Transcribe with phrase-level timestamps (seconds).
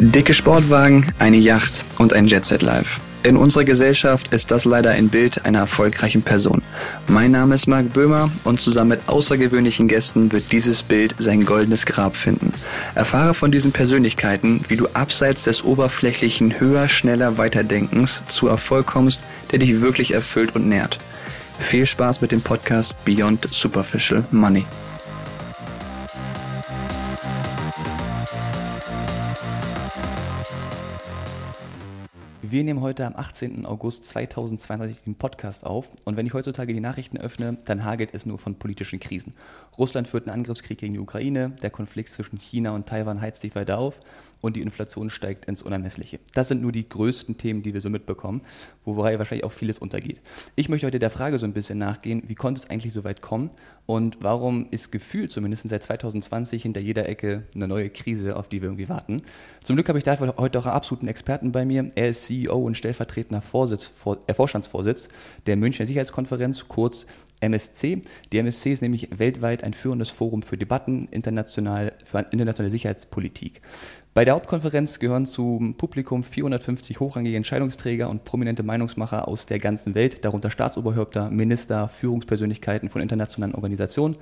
[0.00, 3.00] Dicke Sportwagen, eine Yacht und ein Jetset Live.
[3.24, 6.62] In unserer Gesellschaft ist das leider ein Bild einer erfolgreichen Person.
[7.08, 11.84] Mein Name ist Marc Böhmer und zusammen mit außergewöhnlichen Gästen wird dieses Bild sein goldenes
[11.84, 12.52] Grab finden.
[12.94, 19.20] Erfahre von diesen Persönlichkeiten, wie du abseits des oberflächlichen höher, schneller, weiterdenkens zu Erfolg kommst,
[19.50, 21.00] der dich wirklich erfüllt und nährt.
[21.58, 24.64] Viel Spaß mit dem Podcast Beyond Superficial Money.
[32.50, 33.66] Wir nehmen heute am 18.
[33.66, 38.24] August 2022 den Podcast auf und wenn ich heutzutage die Nachrichten öffne, dann hagelt es
[38.24, 39.34] nur von politischen Krisen.
[39.76, 43.54] Russland führt einen Angriffskrieg gegen die Ukraine, der Konflikt zwischen China und Taiwan heizt sich
[43.54, 44.00] weiter auf
[44.40, 46.20] und die Inflation steigt ins Unermessliche.
[46.34, 48.42] Das sind nur die größten Themen, die wir so mitbekommen,
[48.84, 50.20] wobei wahrscheinlich auch vieles untergeht.
[50.56, 53.20] Ich möchte heute der Frage so ein bisschen nachgehen, wie konnte es eigentlich so weit
[53.20, 53.50] kommen
[53.86, 58.60] und warum ist gefühlt zumindest seit 2020 hinter jeder Ecke eine neue Krise, auf die
[58.60, 59.22] wir irgendwie warten.
[59.64, 61.90] Zum Glück habe ich dafür heute auch einen absoluten Experten bei mir.
[61.94, 65.08] Er ist CEO und stellvertretender Vorsitz, Vor, äh, Vorstandsvorsitz
[65.46, 67.06] der Münchner Sicherheitskonferenz, kurz
[67.40, 68.02] MSC.
[68.32, 73.62] Die MSC ist nämlich weltweit ein führendes Forum für Debatten international, für internationale Sicherheitspolitik.
[74.18, 79.94] Bei der Hauptkonferenz gehören zum Publikum 450 hochrangige Entscheidungsträger und prominente Meinungsmacher aus der ganzen
[79.94, 84.16] Welt, darunter Staatsoberhäupter, Minister, Führungspersönlichkeiten von internationalen Organisationen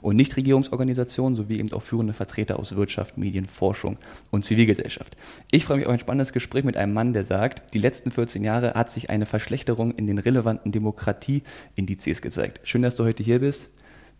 [0.00, 3.98] und Nichtregierungsorganisationen sowie eben auch führende Vertreter aus Wirtschaft, Medien, Forschung
[4.30, 5.18] und Zivilgesellschaft.
[5.50, 8.42] Ich freue mich auf ein spannendes Gespräch mit einem Mann, der sagt, die letzten 14
[8.42, 12.60] Jahre hat sich eine Verschlechterung in den relevanten Demokratieindizes gezeigt.
[12.62, 13.68] Schön, dass du heute hier bist.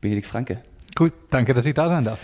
[0.03, 0.61] Benedikt Franke.
[0.95, 2.21] Gut, danke, dass ich da sein darf.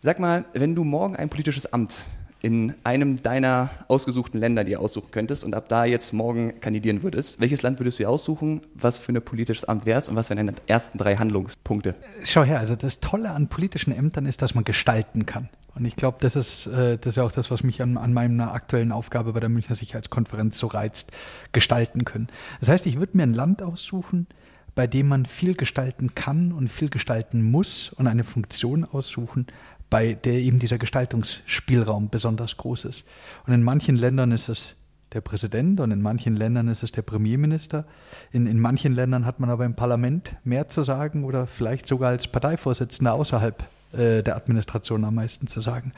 [0.00, 2.06] Sag mal, wenn du morgen ein politisches Amt
[2.40, 7.40] in einem deiner ausgesuchten Länder dir aussuchen könntest und ab da jetzt morgen kandidieren würdest,
[7.40, 10.46] welches Land würdest du dir aussuchen, was für ein politisches Amt wärst und was wären
[10.46, 11.94] deine ersten drei Handlungspunkte?
[12.24, 15.48] Schau her, also das Tolle an politischen Ämtern ist, dass man gestalten kann.
[15.74, 18.12] Und ich glaube, das ist, äh, das ist ja auch das, was mich an, an
[18.12, 21.12] meiner aktuellen Aufgabe bei der Münchner Sicherheitskonferenz so reizt,
[21.52, 22.28] gestalten können.
[22.60, 24.26] Das heißt, ich würde mir ein Land aussuchen,
[24.74, 29.46] bei dem man viel gestalten kann und viel gestalten muss und eine Funktion aussuchen,
[29.90, 33.04] bei der eben dieser Gestaltungsspielraum besonders groß ist.
[33.46, 34.74] Und in manchen Ländern ist es
[35.12, 37.86] der Präsident und in manchen Ländern ist es der Premierminister.
[38.30, 42.10] In, in manchen Ländern hat man aber im Parlament mehr zu sagen oder vielleicht sogar
[42.10, 45.92] als Parteivorsitzender außerhalb äh, der Administration am meisten zu sagen.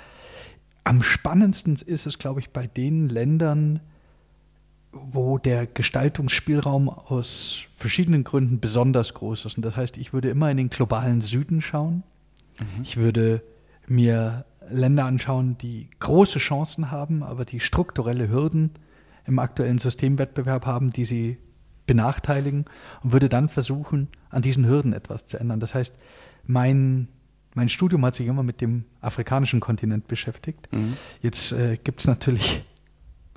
[0.84, 3.80] Am spannendsten ist es, glaube ich, bei den Ländern,
[4.92, 9.56] wo der Gestaltungsspielraum aus verschiedenen Gründen besonders groß ist.
[9.56, 12.02] Und das heißt, ich würde immer in den globalen Süden schauen.
[12.58, 12.82] Mhm.
[12.82, 13.42] Ich würde
[13.86, 18.70] mir Länder anschauen, die große Chancen haben, aber die strukturelle Hürden
[19.26, 21.38] im aktuellen Systemwettbewerb haben, die sie
[21.86, 22.66] benachteiligen
[23.02, 25.60] und würde dann versuchen, an diesen Hürden etwas zu ändern.
[25.60, 25.94] Das heißt,
[26.44, 27.08] mein,
[27.54, 30.68] mein Studium hat sich immer mit dem afrikanischen Kontinent beschäftigt.
[30.72, 30.96] Mhm.
[31.20, 32.64] Jetzt äh, gibt es natürlich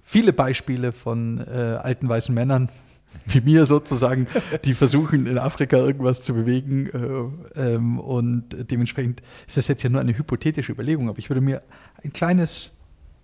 [0.03, 2.70] viele Beispiele von äh, alten weißen Männern,
[3.25, 4.28] wie mir sozusagen,
[4.66, 7.34] die versuchen in Afrika irgendwas zu bewegen.
[7.56, 11.41] Äh, ähm, und dementsprechend ist das jetzt ja nur eine hypothetische Überlegung, aber ich würde
[11.41, 11.62] mir
[12.03, 12.72] ein kleines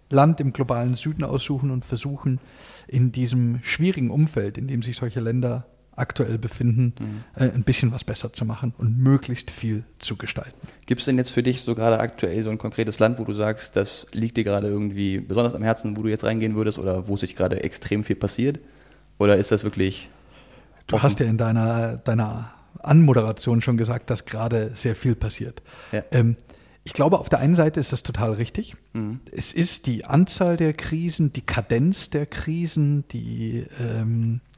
[0.10, 2.40] Land im globalen Süden aussuchen und versuchen,
[2.88, 5.68] in diesem schwierigen Umfeld, in dem sich solche Länder
[6.00, 7.24] aktuell befinden, mhm.
[7.36, 10.56] äh, ein bisschen was besser zu machen und möglichst viel zu gestalten.
[10.86, 13.34] Gibt es denn jetzt für dich so gerade aktuell so ein konkretes Land, wo du
[13.34, 17.08] sagst, das liegt dir gerade irgendwie besonders am Herzen, wo du jetzt reingehen würdest oder
[17.08, 18.60] wo sich gerade extrem viel passiert?
[19.20, 20.10] Oder ist das wirklich.
[20.88, 21.04] Du offen?
[21.04, 25.62] hast ja in deiner, deiner Anmoderation schon gesagt, dass gerade sehr viel passiert.
[25.92, 26.04] Ja.
[26.12, 26.36] Ähm,
[26.84, 28.76] ich glaube, auf der einen Seite ist das total richtig.
[28.94, 29.20] Mhm.
[29.32, 34.49] Es ist die Anzahl der Krisen, die Kadenz der Krisen, die, ähm, die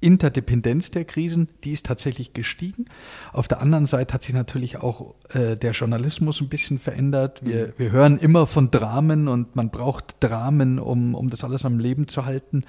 [0.00, 2.86] Interdependenz der Krisen, die ist tatsächlich gestiegen.
[3.32, 7.44] Auf der anderen Seite hat sich natürlich auch äh, der Journalismus ein bisschen verändert.
[7.44, 7.72] Wir, mhm.
[7.78, 12.08] wir hören immer von Dramen und man braucht Dramen, um, um das alles am Leben
[12.08, 12.64] zu halten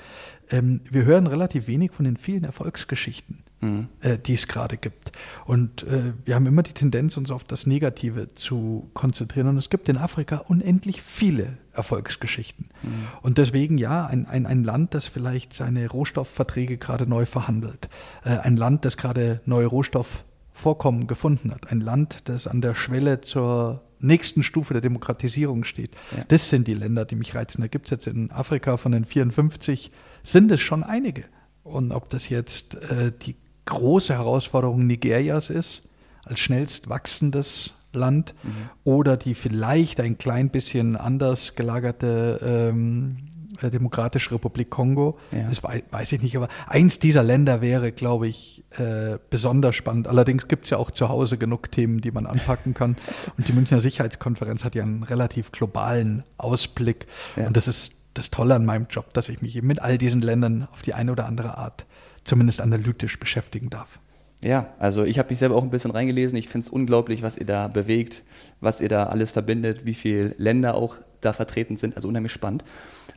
[0.49, 3.89] ähm, wir hören relativ wenig von den vielen Erfolgsgeschichten, mhm.
[4.01, 5.11] äh, die es gerade gibt.
[5.45, 9.47] Und äh, wir haben immer die Tendenz, uns auf das Negative zu konzentrieren.
[9.47, 12.69] Und es gibt in Afrika unendlich viele Erfolgsgeschichten.
[12.83, 13.07] Mhm.
[13.21, 17.89] Und deswegen ja, ein, ein, ein Land, das vielleicht seine Rohstoffverträge gerade neu verhandelt,
[18.25, 23.21] äh, ein Land, das gerade neue Rohstoffvorkommen gefunden hat, ein Land, das an der Schwelle
[23.21, 25.95] zur nächsten Stufe der Demokratisierung steht.
[26.15, 26.23] Ja.
[26.27, 27.61] Das sind die Länder, die mich reizen.
[27.61, 29.91] Da gibt es jetzt in Afrika von den 54
[30.23, 31.23] sind es schon einige.
[31.63, 33.35] Und ob das jetzt äh, die
[33.65, 35.89] große Herausforderung Nigerias ist,
[36.23, 38.49] als schnellst wachsendes Land, mhm.
[38.83, 42.39] oder die vielleicht ein klein bisschen anders gelagerte
[42.71, 43.17] ähm,
[43.61, 45.17] äh, Demokratische Republik Kongo.
[45.31, 45.49] Ja.
[45.49, 50.07] Das weiß, weiß ich nicht, aber eins dieser Länder wäre, glaube ich, äh, besonders spannend.
[50.07, 52.97] Allerdings gibt es ja auch zu Hause genug Themen, die man anpacken kann.
[53.37, 57.07] Und die Münchner Sicherheitskonferenz hat ja einen relativ globalen Ausblick.
[57.35, 57.47] Ja.
[57.47, 60.21] Und das ist das Tolle an meinem Job, dass ich mich eben mit all diesen
[60.21, 61.85] Ländern auf die eine oder andere Art
[62.23, 63.99] zumindest analytisch beschäftigen darf.
[64.43, 66.37] Ja, also ich habe mich selber auch ein bisschen reingelesen.
[66.37, 68.23] Ich finde es unglaublich, was ihr da bewegt,
[68.61, 71.95] was ihr da alles verbindet, wie viele Länder auch da vertreten sind.
[71.95, 72.63] Also unheimlich spannend.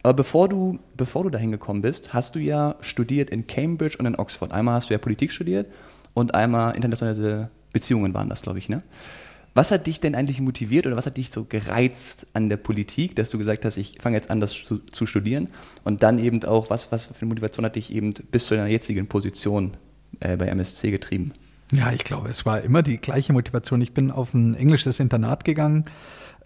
[0.02, 4.06] Aber bevor du, bevor du dahin gekommen bist, hast du ja studiert in Cambridge und
[4.06, 4.50] in Oxford.
[4.50, 5.66] Einmal hast du ja Politik studiert
[6.14, 8.82] und einmal internationale Beziehungen waren das, glaube ich, ne?
[9.52, 13.16] Was hat dich denn eigentlich motiviert oder was hat dich so gereizt an der Politik,
[13.16, 15.48] dass du gesagt hast, ich fange jetzt an, das zu, zu studieren?
[15.82, 18.68] Und dann eben auch, was, was für eine Motivation hat dich eben bis zu deiner
[18.68, 19.72] jetzigen Position
[20.20, 21.32] äh, bei MSC getrieben?
[21.72, 23.80] Ja, ich glaube, es war immer die gleiche Motivation.
[23.80, 25.84] Ich bin auf ein englisches Internat gegangen,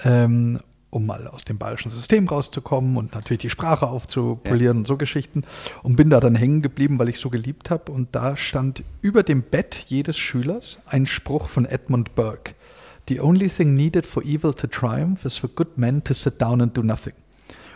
[0.05, 0.61] ähm,
[0.91, 4.81] um mal aus dem bayerischen System rauszukommen und natürlich die Sprache aufzupolieren ja.
[4.81, 5.45] und so Geschichten.
[5.83, 7.91] Und bin da dann hängen geblieben, weil ich so geliebt habe.
[7.91, 12.55] Und da stand über dem Bett jedes Schülers ein Spruch von Edmund Burke.
[13.09, 16.61] The only thing needed for evil to triumph is for good men to sit down
[16.63, 17.15] and do nothing.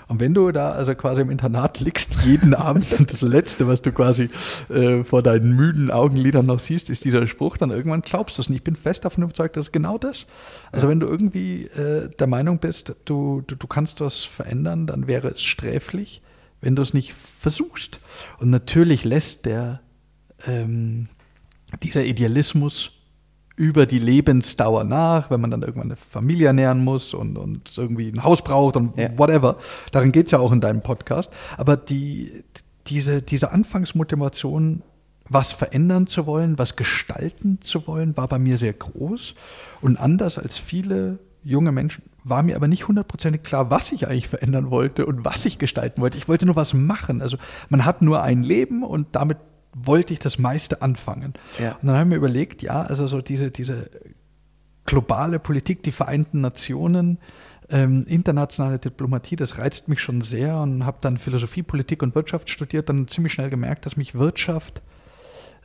[0.08, 3.82] Und wenn du da also quasi im Internat liegst, jeden Abend, und das Letzte, was
[3.82, 4.30] du quasi
[4.70, 8.48] äh, vor deinen müden Augenlidern noch siehst, ist dieser Spruch, dann irgendwann glaubst du es
[8.48, 8.60] nicht.
[8.60, 10.26] Ich bin fest davon überzeugt, dass es genau das.
[10.72, 10.90] Also ja.
[10.90, 15.28] wenn du irgendwie äh, der Meinung bist, du, du, du kannst was verändern, dann wäre
[15.28, 16.22] es sträflich,
[16.62, 18.00] wenn du es nicht versuchst.
[18.38, 19.80] Und natürlich lässt der
[20.46, 21.08] ähm,
[21.82, 22.92] dieser Idealismus
[23.58, 28.08] über die Lebensdauer nach, wenn man dann irgendwann eine Familie ernähren muss und, und irgendwie
[28.08, 29.10] ein Haus braucht und ja.
[29.18, 29.56] whatever.
[29.90, 31.30] Darin geht's ja auch in deinem Podcast.
[31.56, 32.44] Aber die,
[32.86, 34.82] diese, diese Anfangsmotivation,
[35.28, 39.34] was verändern zu wollen, was gestalten zu wollen, war bei mir sehr groß.
[39.80, 44.28] Und anders als viele junge Menschen war mir aber nicht hundertprozentig klar, was ich eigentlich
[44.28, 46.16] verändern wollte und was ich gestalten wollte.
[46.16, 47.22] Ich wollte nur was machen.
[47.22, 47.38] Also
[47.70, 49.38] man hat nur ein Leben und damit
[49.74, 51.34] wollte ich das meiste anfangen.
[51.58, 51.72] Ja.
[51.80, 53.90] Und dann haben wir überlegt, ja, also so diese, diese
[54.86, 57.18] globale Politik, die Vereinten Nationen,
[57.70, 62.48] ähm, internationale Diplomatie, das reizt mich schon sehr und habe dann Philosophie, Politik und Wirtschaft
[62.48, 64.82] studiert, dann ziemlich schnell gemerkt, dass mich Wirtschaft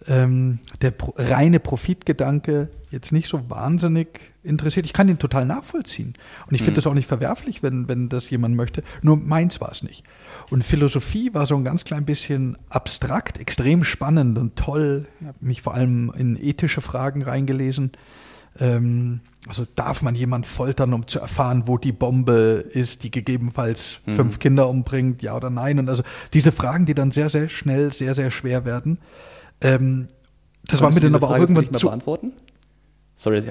[0.07, 4.85] ähm, der pro reine Profitgedanke jetzt nicht so wahnsinnig interessiert.
[4.85, 6.13] Ich kann den total nachvollziehen.
[6.47, 6.75] Und ich finde mhm.
[6.75, 8.83] das auch nicht verwerflich, wenn, wenn das jemand möchte.
[9.01, 10.03] Nur meins war es nicht.
[10.49, 15.07] Und Philosophie war so ein ganz klein bisschen abstrakt, extrem spannend und toll.
[15.21, 17.91] Ich habe mich vor allem in ethische Fragen reingelesen.
[18.59, 23.99] Ähm, also darf man jemand foltern, um zu erfahren, wo die Bombe ist, die gegebenenfalls
[24.05, 24.11] mhm.
[24.13, 25.79] fünf Kinder umbringt, ja oder nein?
[25.79, 26.03] Und also
[26.33, 28.99] diese Fragen, die dann sehr, sehr schnell, sehr, sehr schwer werden.
[29.63, 30.07] Ähm,
[30.65, 31.87] das war mir dann aber auch irgendwann zu.
[31.87, 32.33] Beantworten?
[33.15, 33.41] Sorry,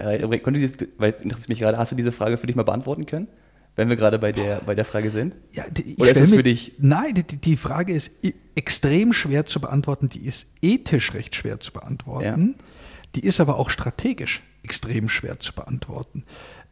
[0.41, 3.07] konnte ich das, weil interessiert mich gerade, hast du diese Frage für dich mal beantworten
[3.07, 3.29] können?
[3.75, 5.35] Wenn wir gerade bei der, bei der Frage sind?
[5.53, 6.75] Ja, die, Oder ist es für dich?
[6.79, 8.11] Nein, die, die Frage ist
[8.55, 10.11] extrem schwer zu beantworten.
[10.11, 12.57] Die ist ethisch recht schwer zu beantworten.
[12.59, 12.65] Ja.
[13.15, 16.25] Die ist aber auch strategisch extrem schwer zu beantworten.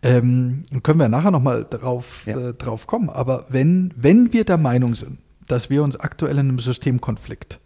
[0.03, 2.51] Ähm, können wir nachher nochmal drauf, ja.
[2.51, 3.09] äh, drauf kommen.
[3.09, 7.61] Aber wenn, wenn wir der Meinung sind, dass wir uns aktuell in einem Systemkonflikt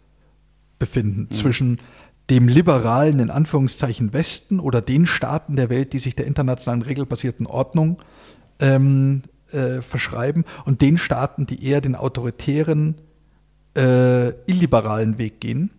[0.79, 1.31] befinden mhm.
[1.31, 1.79] zwischen
[2.29, 7.45] dem liberalen, in Anführungszeichen, Westen oder den Staaten der Welt, die sich der internationalen regelbasierten
[7.45, 8.01] Ordnung
[8.59, 12.95] ähm, äh, verschreiben und den Staaten, die eher den autoritären,
[13.77, 15.69] äh, illiberalen Weg gehen.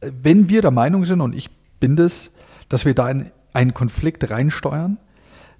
[0.00, 2.30] Wenn wir der Meinung sind, und ich bin das,
[2.68, 4.98] dass wir da in einen Konflikt reinsteuern,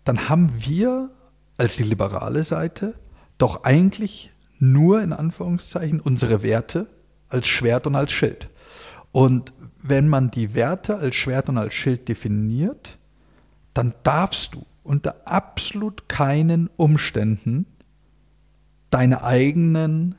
[0.05, 1.11] dann haben wir
[1.59, 2.95] als die liberale Seite
[3.39, 6.87] doch eigentlich nur in Anführungszeichen unsere Werte
[7.33, 8.49] als Schwert und als Schild.
[9.13, 12.99] Und wenn man die Werte als Schwert und als Schild definiert,
[13.75, 17.67] dann darfst du unter absolut keinen Umständen
[18.91, 20.17] deine eigenen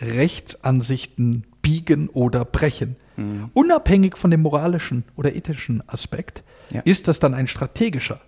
[0.00, 2.96] Rechtsansichten biegen oder brechen.
[3.16, 3.50] Mhm.
[3.54, 6.80] Unabhängig von dem moralischen oder ethischen Aspekt ja.
[6.80, 8.20] ist das dann ein strategischer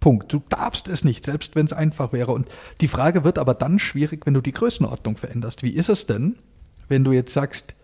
[0.00, 0.32] Punkt.
[0.32, 2.32] Du darfst es nicht, selbst wenn es einfach wäre.
[2.32, 2.48] Und
[2.80, 5.62] die Frage wird aber dann schwierig, wenn du die Größenordnung veränderst.
[5.62, 6.36] Wie ist es denn,
[6.88, 7.74] wenn du jetzt sagst,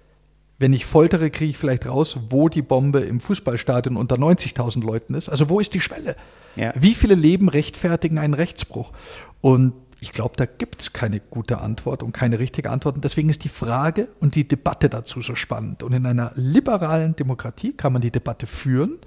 [0.59, 5.15] wenn ich foltere, kriege ich vielleicht raus, wo die Bombe im Fußballstadion unter 90.000 Leuten
[5.15, 5.31] ist.
[5.31, 6.17] Also wo ist die Schwelle?
[6.55, 6.75] Ja.
[6.77, 8.93] Wie viele Leben rechtfertigen einen Rechtsbruch?
[9.41, 12.97] Und ich glaube, da gibt es keine gute Antwort und keine richtige Antwort.
[12.97, 15.83] Und deswegen ist die Frage und die Debatte dazu so spannend.
[15.83, 18.99] Und in einer liberalen Demokratie kann man die Debatte führen.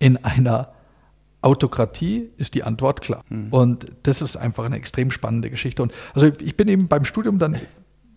[0.00, 0.72] In einer
[1.42, 3.24] Autokratie ist die Antwort klar.
[3.28, 3.48] Mhm.
[3.50, 5.82] Und das ist einfach eine extrem spannende Geschichte.
[5.82, 7.56] Und also ich bin eben beim Studium dann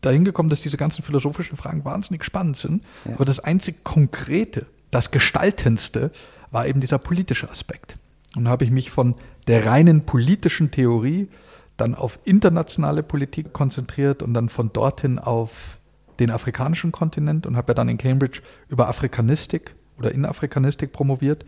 [0.02, 2.84] dahin gekommen, dass diese ganzen philosophischen Fragen wahnsinnig spannend sind.
[3.06, 3.14] Ja.
[3.16, 6.12] Aber das einzig Konkrete, das Gestaltendste
[6.52, 7.96] war eben dieser politische Aspekt.
[8.36, 9.16] Und da habe ich mich von
[9.48, 11.30] der reinen politischen Theorie
[11.78, 15.78] dann auf internationale Politik konzentriert und dann von dorthin auf
[16.20, 21.46] den afrikanischen Kontinent und habe ja dann in Cambridge über Afrikanistik oder in Afrikanistik promoviert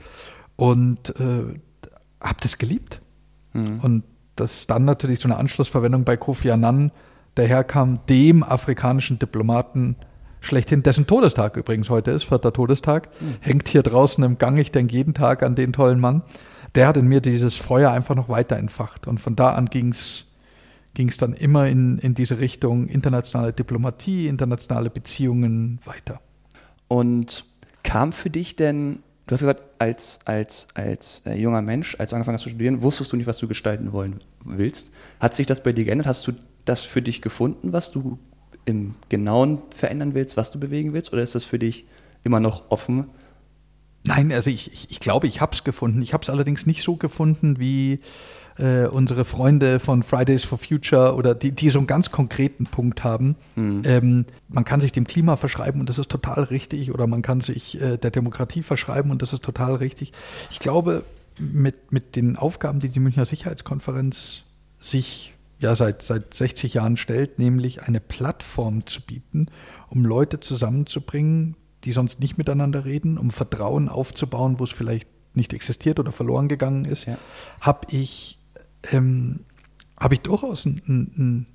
[0.55, 1.59] und äh,
[2.19, 2.99] habe das geliebt.
[3.53, 3.79] Mhm.
[3.81, 4.03] Und
[4.35, 6.91] das dann natürlich so eine Anschlussverwendung bei Kofi Annan
[7.35, 9.95] daherkam, dem afrikanischen Diplomaten
[10.43, 13.35] schlechthin, dessen Todestag übrigens heute ist, vierter Todestag, mhm.
[13.39, 14.57] hängt hier draußen im Gang.
[14.57, 16.21] Ich denke jeden Tag an den tollen Mann.
[16.75, 19.07] Der hat in mir dieses Feuer einfach noch weiter entfacht.
[19.07, 20.27] Und von da an ging es
[21.17, 26.19] dann immer in, in diese Richtung internationale Diplomatie, internationale Beziehungen weiter.
[26.87, 27.45] Und
[27.83, 32.15] kam für dich denn, du hast gesagt, als, als, als äh, junger Mensch, als du
[32.15, 34.91] angefangen hast zu studieren, wusstest du nicht, was du gestalten wollen willst.
[35.19, 36.07] Hat sich das bei dir geändert?
[36.07, 36.33] Hast du
[36.65, 38.17] das für dich gefunden, was du
[38.65, 41.11] im Genauen verändern willst, was du bewegen willst?
[41.13, 41.85] Oder ist das für dich
[42.23, 43.07] immer noch offen?
[44.05, 46.01] Nein, also ich, ich, ich glaube, ich habe es gefunden.
[46.01, 47.99] Ich habe es allerdings nicht so gefunden, wie
[48.57, 53.03] äh, unsere Freunde von Fridays for Future oder die, die so einen ganz konkreten Punkt
[53.03, 53.35] haben.
[53.55, 53.81] Mhm.
[53.85, 57.41] Ähm, man kann sich dem Klima verschreiben und das ist total richtig oder man kann
[57.41, 60.11] sich äh, der Demokratie verschreiben und das ist total richtig.
[60.51, 61.03] Ich glaube,
[61.39, 64.43] mit, mit den Aufgaben, die die Münchner Sicherheitskonferenz
[64.79, 65.32] sich
[65.63, 69.47] ja seit, seit 60 Jahren stellt, nämlich eine Plattform zu bieten,
[69.89, 75.53] um Leute zusammenzubringen, die sonst nicht miteinander reden, um Vertrauen aufzubauen, wo es vielleicht nicht
[75.53, 77.17] existiert oder verloren gegangen ist, ja.
[77.59, 78.39] habe ich
[78.91, 79.45] ähm,
[79.99, 81.47] habe ich durchaus ein, ein,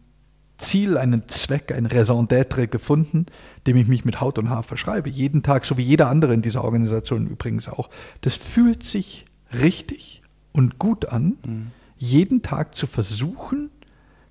[0.56, 3.26] Ziel, einen Zweck, ein Raison d'être gefunden,
[3.68, 5.08] dem ich mich mit Haut und Haar verschreibe.
[5.08, 7.88] Jeden Tag, so wie jeder andere in dieser Organisation übrigens auch.
[8.22, 10.22] Das fühlt sich richtig
[10.52, 11.66] und gut an, mhm.
[11.96, 13.70] jeden Tag zu versuchen,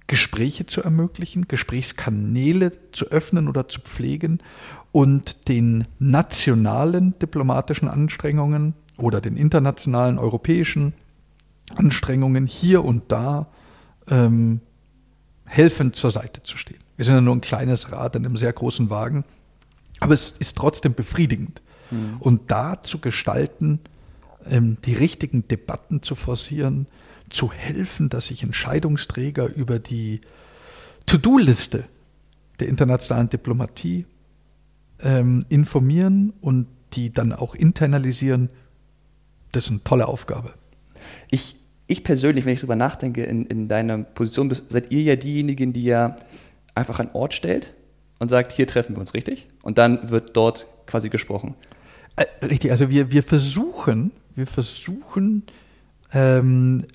[0.07, 4.39] Gespräche zu ermöglichen, Gesprächskanäle zu öffnen oder zu pflegen
[4.93, 10.93] und den nationalen diplomatischen Anstrengungen oder den internationalen europäischen
[11.75, 13.47] Anstrengungen hier und da
[14.09, 14.61] ähm,
[15.45, 16.79] helfend zur Seite zu stehen.
[16.95, 19.25] Wir sind ja nur ein kleines Rad in einem sehr großen Wagen,
[19.99, 21.61] aber es ist trotzdem befriedigend.
[21.91, 22.17] Mhm.
[22.19, 23.79] Und da zu gestalten,
[24.49, 26.87] ähm, die richtigen Debatten zu forcieren,
[27.29, 30.22] zu helfen, dass sich Entscheidungsträger über die
[31.05, 31.86] To-Do-Liste
[32.60, 34.05] der internationalen Diplomatie
[35.01, 38.50] ähm, informieren und die dann auch internalisieren,
[39.51, 40.53] das ist eine tolle Aufgabe.
[41.29, 41.57] Ich,
[41.88, 45.74] ich persönlich, wenn ich darüber nachdenke, in, in deiner Position bist, seid ihr ja diejenigen,
[45.74, 46.17] die ja
[46.75, 47.74] einfach einen Ort stellt
[48.19, 49.48] und sagt, hier treffen wir uns, richtig?
[49.62, 51.55] Und dann wird dort quasi gesprochen.
[52.15, 55.43] Äh, richtig, also wir, wir versuchen, wir versuchen
[56.13, 56.86] ähm,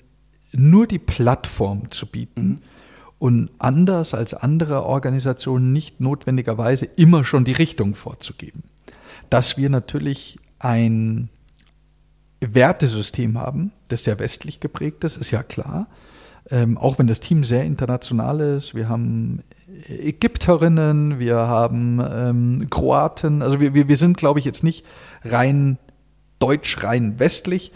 [0.53, 2.61] nur die Plattform zu bieten mhm.
[3.19, 8.63] und anders als andere Organisationen nicht notwendigerweise immer schon die Richtung vorzugeben.
[9.29, 11.29] Dass wir natürlich ein
[12.39, 15.87] Wertesystem haben, das sehr westlich geprägt ist, ist ja klar.
[16.49, 18.75] Ähm, auch wenn das Team sehr international ist.
[18.75, 19.43] Wir haben
[19.87, 23.41] Ägypterinnen, wir haben ähm, Kroaten.
[23.41, 24.85] Also wir, wir, wir sind, glaube ich, jetzt nicht
[25.23, 25.77] rein
[26.39, 27.71] deutsch, rein westlich,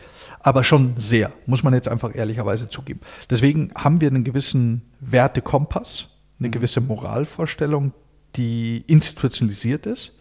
[0.47, 3.01] aber schon sehr, muss man jetzt einfach ehrlicherweise zugeben.
[3.29, 6.07] Deswegen haben wir einen gewissen Wertekompass,
[6.39, 6.51] eine mhm.
[6.53, 7.91] gewisse Moralvorstellung,
[8.37, 10.13] die institutionalisiert ist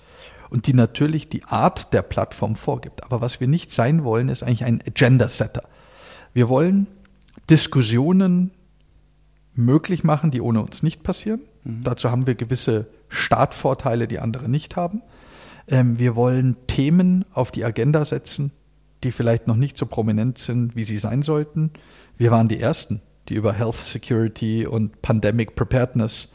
[0.50, 3.04] und die natürlich die Art der Plattform vorgibt.
[3.04, 5.62] Aber was wir nicht sein wollen, ist eigentlich ein Agenda-Setter.
[6.34, 6.88] Wir wollen
[7.48, 8.50] Diskussionen
[9.54, 11.42] möglich machen, die ohne uns nicht passieren.
[11.62, 11.82] Mhm.
[11.82, 15.02] Dazu haben wir gewisse Startvorteile, die andere nicht haben.
[15.68, 18.50] Ähm, wir wollen Themen auf die Agenda setzen,
[19.04, 21.70] die vielleicht noch nicht so prominent sind, wie sie sein sollten.
[22.16, 26.28] Wir waren die Ersten, die über Health Security und Pandemic Preparedness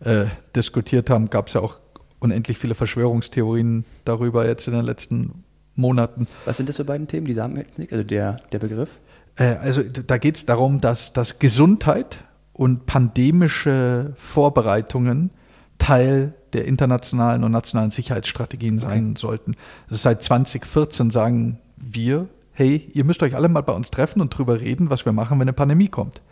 [0.00, 1.30] äh, diskutiert haben.
[1.30, 1.78] Gab es ja auch
[2.18, 6.26] unendlich viele Verschwörungstheorien darüber jetzt in den letzten Monaten.
[6.44, 9.00] Was sind das für beiden Themen, die Samentechnik, also der, der Begriff?
[9.36, 15.30] Äh, also da geht es darum, dass, dass Gesundheit und pandemische Vorbereitungen
[15.78, 18.88] Teil der internationalen und nationalen Sicherheitsstrategien okay.
[18.88, 19.54] sein sollten.
[19.84, 24.30] Also seit 2014 sagen wir, hey, ihr müsst euch alle mal bei uns treffen und
[24.30, 26.22] drüber reden, was wir machen, wenn eine Pandemie kommt.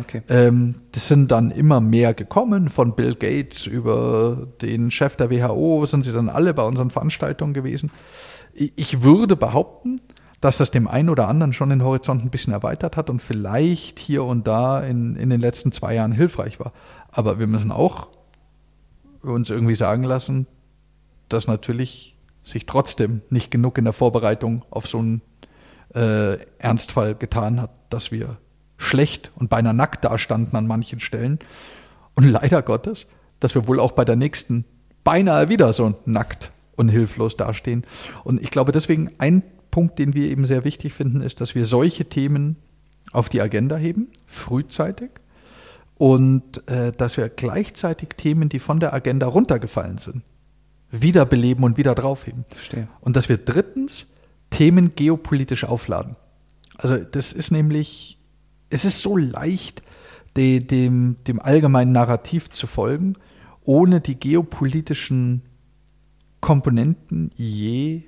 [0.00, 0.22] Okay.
[0.28, 5.86] Ähm, das sind dann immer mehr gekommen, von Bill Gates über den Chef der WHO
[5.86, 7.90] sind sie dann alle bei unseren Veranstaltungen gewesen.
[8.52, 10.00] Ich würde behaupten,
[10.40, 13.98] dass das dem einen oder anderen schon den Horizont ein bisschen erweitert hat und vielleicht
[13.98, 16.72] hier und da in, in den letzten zwei Jahren hilfreich war.
[17.10, 18.08] Aber wir müssen auch
[19.22, 20.46] uns irgendwie sagen lassen,
[21.28, 22.15] dass natürlich
[22.46, 25.20] sich trotzdem nicht genug in der Vorbereitung auf so einen
[25.94, 28.38] äh, Ernstfall getan hat, dass wir
[28.78, 31.40] schlecht und beinahe nackt dastanden an manchen Stellen.
[32.14, 33.06] Und leider Gottes,
[33.40, 34.64] dass wir wohl auch bei der nächsten
[35.02, 37.84] beinahe wieder so nackt und hilflos dastehen.
[38.22, 41.66] Und ich glaube deswegen, ein Punkt, den wir eben sehr wichtig finden, ist, dass wir
[41.66, 42.56] solche Themen
[43.12, 45.10] auf die Agenda heben, frühzeitig,
[45.98, 50.22] und äh, dass wir gleichzeitig Themen, die von der Agenda runtergefallen sind,
[50.90, 52.44] wiederbeleben und wieder draufheben.
[52.48, 52.88] Verstehe.
[53.00, 54.06] Und dass wir drittens
[54.50, 56.16] Themen geopolitisch aufladen.
[56.78, 58.18] Also das ist nämlich,
[58.70, 59.82] es ist so leicht,
[60.36, 63.16] de, dem, dem allgemeinen Narrativ zu folgen,
[63.64, 65.42] ohne die geopolitischen
[66.40, 68.02] Komponenten je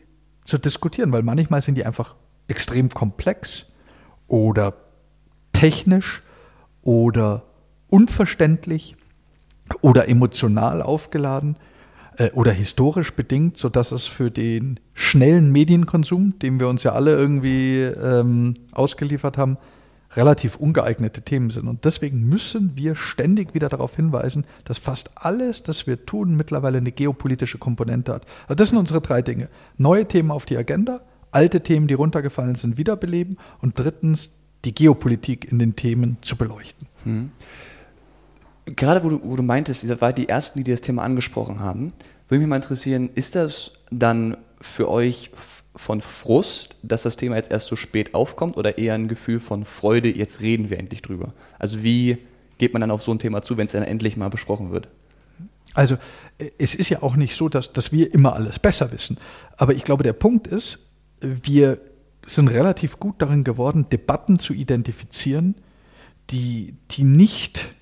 [0.45, 2.15] zu diskutieren, weil manchmal sind die einfach
[2.47, 3.67] extrem komplex
[4.27, 4.75] oder
[5.53, 6.23] technisch
[6.83, 7.45] oder
[7.89, 8.97] unverständlich
[9.81, 11.57] oder emotional aufgeladen
[12.19, 17.13] äh, oder historisch bedingt, sodass es für den schnellen Medienkonsum, dem wir uns ja alle
[17.13, 19.57] irgendwie ähm, ausgeliefert haben,
[20.17, 21.69] relativ ungeeignete Themen sind.
[21.69, 26.79] Und deswegen müssen wir ständig wieder darauf hinweisen, dass fast alles, das wir tun, mittlerweile
[26.79, 28.27] eine geopolitische Komponente hat.
[28.45, 29.49] Also das sind unsere drei Dinge.
[29.77, 34.31] Neue Themen auf die Agenda, alte Themen, die runtergefallen sind, wiederbeleben und drittens
[34.65, 36.89] die Geopolitik in den Themen zu beleuchten.
[37.05, 37.31] Hm.
[38.77, 41.93] Gerade wo du, wo du meintest, ihr war die Ersten, die das Thema angesprochen haben,
[42.29, 45.31] würde mich mal interessieren, ist das dann für euch
[45.77, 49.65] von Frust, dass das Thema jetzt erst so spät aufkommt oder eher ein Gefühl von
[49.65, 51.33] Freude, jetzt reden wir endlich drüber?
[51.59, 52.19] Also wie
[52.59, 54.89] geht man dann auf so ein Thema zu, wenn es dann endlich mal besprochen wird?
[55.75, 55.97] Also
[56.59, 59.19] es ist ja auch nicht so, dass, dass wir immer alles besser wissen.
[59.57, 60.81] Aber ich glaube, der Punkt ist,
[61.21, 61.79] wir
[62.27, 65.55] sind relativ gut darin geworden, Debatten zu identifizieren,
[66.31, 67.75] die, die nicht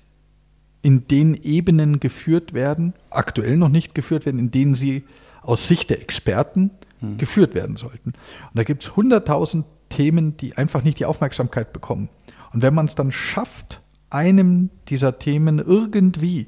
[0.87, 5.03] in den Ebenen geführt werden, aktuell noch nicht geführt werden, in denen sie
[5.41, 7.17] aus Sicht der Experten hm.
[7.17, 8.11] geführt werden sollten.
[8.11, 12.07] Und da gibt es hunderttausend Themen, die einfach nicht die Aufmerksamkeit bekommen.
[12.53, 16.47] Und wenn man es dann schafft, einem dieser Themen irgendwie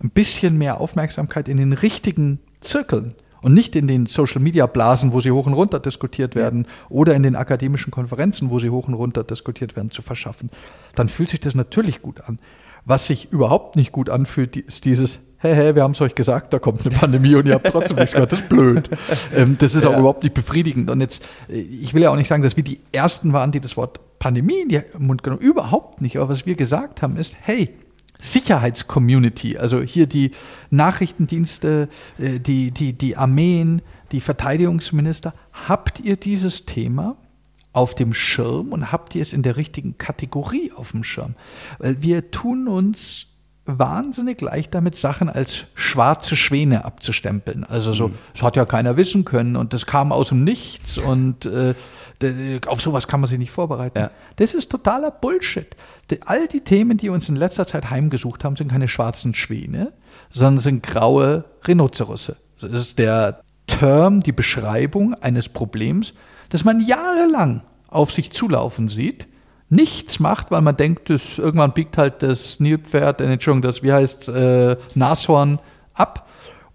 [0.00, 5.12] ein bisschen mehr Aufmerksamkeit in den richtigen Zirkeln und nicht in den Social Media Blasen,
[5.12, 8.86] wo sie hoch und runter diskutiert werden, oder in den akademischen Konferenzen, wo sie hoch
[8.86, 10.50] und runter diskutiert werden, zu verschaffen,
[10.94, 12.38] dann fühlt sich das natürlich gut an.
[12.84, 16.52] Was sich überhaupt nicht gut anfühlt, ist dieses, hey, hey, wir haben es euch gesagt,
[16.52, 18.88] da kommt eine Pandemie und ihr habt trotzdem nichts gehört, das ist blöd.
[19.34, 19.90] Ähm, das ist ja.
[19.90, 20.90] auch überhaupt nicht befriedigend.
[20.90, 23.60] Und jetzt, äh, ich will ja auch nicht sagen, dass wir die Ersten waren, die
[23.60, 26.16] das Wort Pandemie in den Mund genommen Überhaupt nicht.
[26.16, 27.70] Aber was wir gesagt haben ist, hey,
[28.18, 30.30] Sicherheitscommunity, also hier die
[30.70, 33.82] Nachrichtendienste, äh, die, die, die Armeen,
[34.12, 35.34] die Verteidigungsminister,
[35.68, 37.16] habt ihr dieses Thema
[37.74, 41.34] auf dem Schirm und habt ihr es in der richtigen Kategorie auf dem Schirm?
[41.78, 43.26] Weil wir tun uns
[43.66, 47.64] wahnsinnig leicht damit, Sachen als schwarze Schwäne abzustempeln.
[47.64, 48.14] Also so, mhm.
[48.32, 51.74] das hat ja keiner wissen können und das kam aus dem Nichts und äh,
[52.66, 53.98] auf sowas kann man sich nicht vorbereiten.
[53.98, 54.10] Ja.
[54.36, 55.76] Das ist totaler Bullshit.
[56.26, 59.92] all die Themen, die uns in letzter Zeit heimgesucht haben, sind keine schwarzen Schwäne,
[60.30, 62.36] sondern sind graue Rhinozerosse.
[62.60, 66.12] Das ist der Term, die Beschreibung eines Problems,
[66.48, 69.26] das man jahrelang auf sich zulaufen sieht
[69.74, 73.92] nichts macht, weil man denkt, das, irgendwann biegt halt das Nilpferd, äh, Entschuldigung, das, wie
[73.92, 75.58] heißt äh, Nashorn
[75.94, 76.28] ab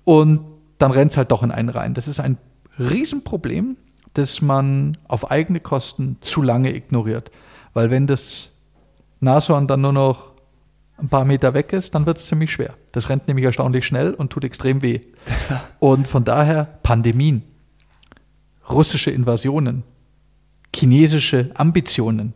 [0.04, 0.42] und
[0.78, 1.94] dann rennt es halt doch in einen rein.
[1.94, 2.38] Das ist ein
[2.78, 3.78] Riesenproblem,
[4.14, 7.32] das man auf eigene Kosten zu lange ignoriert.
[7.74, 8.50] Weil wenn das
[9.20, 10.32] Nashorn dann nur noch
[10.98, 12.74] ein paar Meter weg ist, dann wird es ziemlich schwer.
[12.92, 15.02] Das rennt nämlich erstaunlich schnell und tut extrem weh.
[15.80, 17.44] Und von daher Pandemien,
[18.72, 19.84] russische Invasionen,
[20.76, 22.34] chinesische Ambitionen,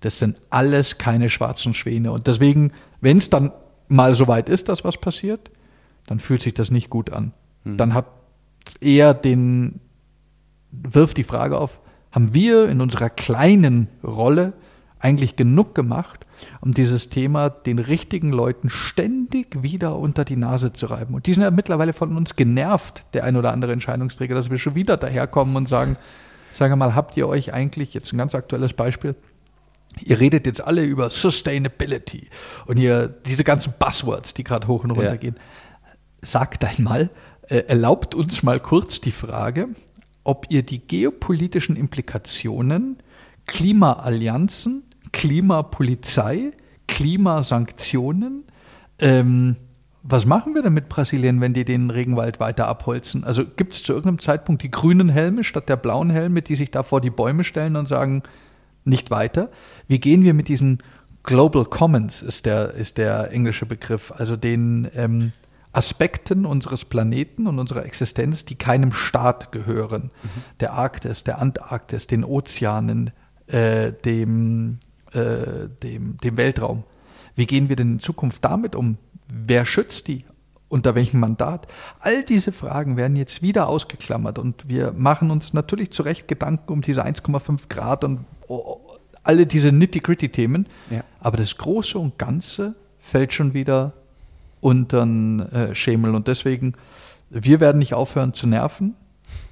[0.00, 2.12] das sind alles keine schwarzen Schwäne.
[2.12, 3.52] Und deswegen, wenn es dann
[3.88, 5.50] mal so weit ist, dass was passiert,
[6.06, 7.32] dann fühlt sich das nicht gut an.
[7.64, 7.76] Hm.
[7.76, 8.06] Dann hat
[8.80, 9.80] eher den,
[10.72, 11.80] wirft die Frage auf,
[12.10, 14.52] haben wir in unserer kleinen Rolle
[14.98, 16.26] eigentlich genug gemacht,
[16.60, 21.14] um dieses Thema den richtigen Leuten ständig wieder unter die Nase zu reiben.
[21.14, 24.58] Und die sind ja mittlerweile von uns genervt, der ein oder andere Entscheidungsträger, dass wir
[24.58, 25.96] schon wieder daherkommen und sagen,
[26.52, 29.14] sage mal, habt ihr euch eigentlich, jetzt ein ganz aktuelles Beispiel,
[30.00, 32.28] Ihr redet jetzt alle über Sustainability
[32.66, 35.16] und ihr diese ganzen Buzzwords, die gerade hoch und runter ja.
[35.16, 35.36] gehen.
[36.22, 37.10] Sagt einmal,
[37.42, 39.68] äh, erlaubt uns mal kurz die Frage,
[40.24, 42.98] ob ihr die geopolitischen Implikationen,
[43.46, 46.52] Klimaallianzen, Klimapolizei,
[46.88, 48.44] Klimasanktionen,
[49.00, 49.56] ähm,
[50.02, 53.22] was machen wir denn mit Brasilien, wenn die den Regenwald weiter abholzen?
[53.22, 56.72] Also gibt es zu irgendeinem Zeitpunkt die grünen Helme statt der blauen Helme, die sich
[56.72, 58.22] da vor die Bäume stellen und sagen,
[58.84, 59.50] nicht weiter.
[59.86, 60.82] Wie gehen wir mit diesen
[61.22, 65.30] Global Commons, ist der, ist der englische Begriff, also den ähm,
[65.72, 70.10] Aspekten unseres Planeten und unserer Existenz, die keinem Staat gehören.
[70.22, 70.28] Mhm.
[70.58, 73.12] Der Arktis, der Antarktis, den Ozeanen,
[73.46, 74.78] äh, dem,
[75.14, 76.84] äh, dem, dem Weltraum.
[77.34, 78.98] Wie gehen wir denn in Zukunft damit um?
[79.32, 80.24] Wer schützt die?
[80.68, 81.68] Unter welchem Mandat?
[82.00, 86.72] All diese Fragen werden jetzt wieder ausgeklammert und wir machen uns natürlich zu Recht Gedanken
[86.72, 88.24] um diese 1,5 Grad und
[89.22, 90.66] alle diese nitty-gritty-Themen.
[90.90, 91.04] Ja.
[91.20, 93.92] Aber das Große und Ganze fällt schon wieder
[94.60, 96.14] unter den äh, Schemel.
[96.14, 96.74] Und deswegen,
[97.30, 98.94] wir werden nicht aufhören zu nerven.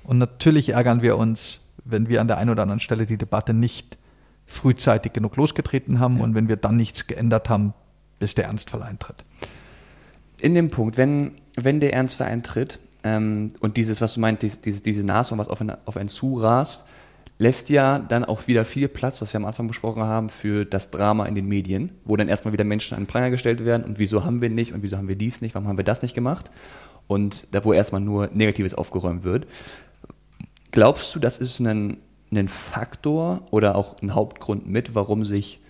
[0.05, 3.53] Und natürlich ärgern wir uns, wenn wir an der einen oder anderen Stelle die Debatte
[3.53, 3.99] nicht
[4.51, 6.25] frühzeitig genug losgetreten haben ja.
[6.25, 7.73] und wenn wir dann nichts geändert haben,
[8.19, 9.25] bis der Ernstfall eintritt.
[10.39, 14.83] In dem Punkt, wenn, wenn der Ernstfall eintritt ähm, und dieses, was du meint, diese,
[14.83, 16.85] diese Nashorn, was auf, einen, auf einen zurast,
[17.39, 20.91] lässt ja dann auch wieder viel Platz, was wir am Anfang besprochen haben, für das
[20.91, 23.99] Drama in den Medien, wo dann erstmal wieder Menschen an den Pranger gestellt werden und
[23.99, 26.15] wieso haben wir nicht und wieso haben wir dies nicht, warum haben wir das nicht
[26.15, 26.51] gemacht
[27.07, 29.47] und da wo erstmal nur Negatives aufgeräumt wird.
[30.73, 31.99] Glaubst du, das ist ein,
[32.33, 35.61] ein Faktor oder auch ein Hauptgrund mit, warum sich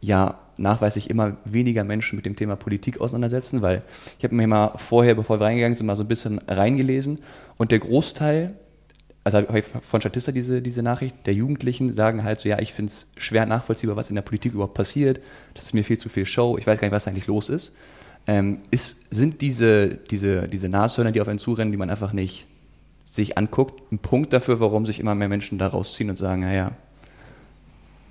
[0.00, 3.82] ja nachweislich immer weniger Menschen mit dem Thema Politik auseinandersetzen, weil
[4.18, 7.18] ich habe mir mal vorher, bevor wir reingegangen sind, mal so ein bisschen reingelesen
[7.56, 8.54] und der Großteil
[9.24, 12.72] also habe ich von Statista diese, diese Nachricht, der Jugendlichen sagen halt so, ja, ich
[12.72, 15.20] finde es schwer nachvollziehbar, was in der Politik überhaupt passiert.
[15.54, 17.72] Das ist mir viel zu viel Show, ich weiß gar nicht, was eigentlich los ist.
[18.26, 22.46] Ähm, ist sind diese, diese, diese Nashörner, die auf einen zurennen, die man einfach nicht
[23.12, 26.72] sich anguckt, ein Punkt dafür, warum sich immer mehr Menschen da rausziehen und sagen, naja,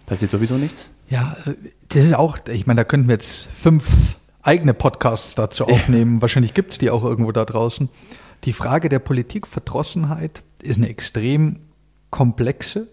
[0.05, 0.91] passiert sowieso nichts?
[1.09, 1.35] Ja,
[1.89, 6.21] das ist auch, ich meine, da könnten wir jetzt fünf eigene Podcasts dazu aufnehmen.
[6.21, 7.89] Wahrscheinlich gibt es die auch irgendwo da draußen.
[8.43, 11.61] Die Frage der Politikverdrossenheit ist eine extrem
[12.11, 12.87] komplexe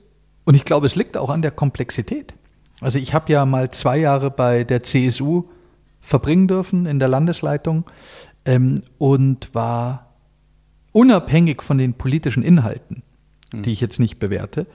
[0.44, 2.33] und ich glaube, es liegt auch an der Komplexität.
[2.81, 5.44] Also ich habe ja mal zwei Jahre bei der CSU
[6.01, 7.85] verbringen dürfen in der Landesleitung
[8.47, 10.08] ähm, und war
[10.92, 13.03] unabhängig von den politischen Inhalten,
[13.53, 13.62] mhm.
[13.62, 14.66] die ich jetzt nicht bewerte,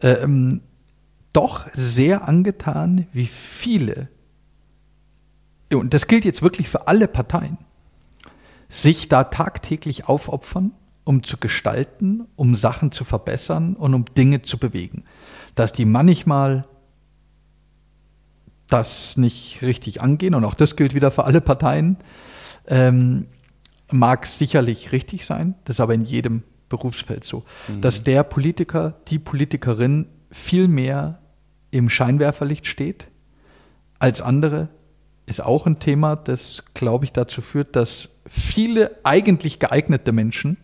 [0.00, 0.60] ähm,
[1.32, 4.08] doch sehr angetan, wie viele,
[5.72, 7.58] und das gilt jetzt wirklich für alle Parteien,
[8.68, 10.72] sich da tagtäglich aufopfern,
[11.04, 15.04] um zu gestalten, um Sachen zu verbessern und um Dinge zu bewegen.
[15.54, 16.66] Dass die manchmal
[18.68, 21.98] das nicht richtig angehen, und auch das gilt wieder für alle Parteien,
[22.66, 23.26] ähm,
[23.94, 27.80] mag sicherlich richtig sein, das ist aber in jedem Berufsfeld so, mhm.
[27.80, 31.20] dass der Politiker, die Politikerin viel mehr
[31.70, 33.08] im Scheinwerferlicht steht
[33.98, 34.68] als andere,
[35.26, 40.58] ist auch ein Thema, das, glaube ich, dazu führt, dass viele eigentlich geeignete Menschen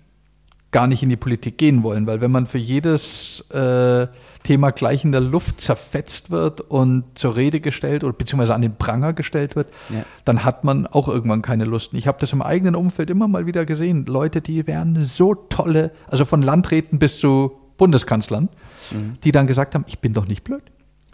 [0.73, 4.07] gar nicht in die Politik gehen wollen, weil wenn man für jedes äh,
[4.45, 8.77] Thema gleich in der Luft zerfetzt wird und zur Rede gestellt oder beziehungsweise an den
[8.77, 10.05] Pranger gestellt wird, ja.
[10.25, 11.93] dann hat man auch irgendwann keine Lust.
[11.95, 14.07] Ich habe das im eigenen Umfeld immer mal wieder gesehen.
[14.07, 18.49] Leute, die wären so tolle, also von Landräten bis zu Bundeskanzlern,
[18.93, 19.19] mhm.
[19.25, 20.63] die dann gesagt haben, ich bin doch nicht blöd.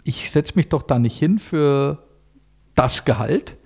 [0.03, 2.03] Ich setze mich doch da nicht hin für
[2.75, 3.57] das Gehalt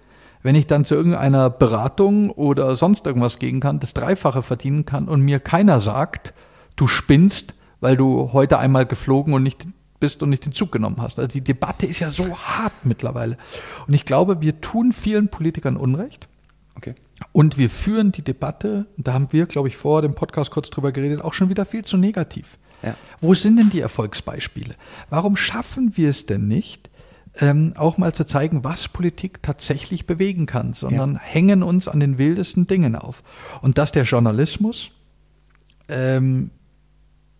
[0.43, 5.07] wenn ich dann zu irgendeiner Beratung oder sonst irgendwas gehen kann, das Dreifache verdienen kann
[5.07, 6.33] und mir keiner sagt,
[6.75, 9.67] du spinnst, weil du heute einmal geflogen und nicht
[9.99, 11.19] bist und nicht den Zug genommen hast.
[11.19, 13.37] Also die Debatte ist ja so hart mittlerweile.
[13.87, 16.27] Und ich glaube, wir tun vielen Politikern Unrecht.
[16.75, 16.95] Okay.
[17.33, 20.91] Und wir führen die Debatte, da haben wir, glaube ich, vor dem Podcast kurz drüber
[20.91, 22.57] geredet, auch schon wieder viel zu negativ.
[22.81, 22.95] Ja.
[23.19, 24.75] Wo sind denn die Erfolgsbeispiele?
[25.09, 26.89] Warum schaffen wir es denn nicht,
[27.39, 31.19] ähm, auch mal zu zeigen, was Politik tatsächlich bewegen kann, sondern ja.
[31.21, 33.23] hängen uns an den wildesten Dingen auf.
[33.61, 34.91] Und dass der Journalismus
[35.87, 36.51] ähm,